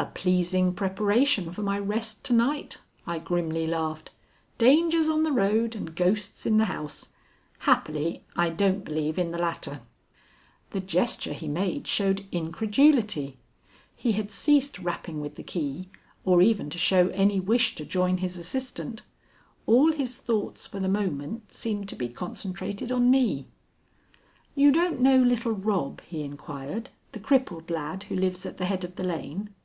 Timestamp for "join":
17.84-18.18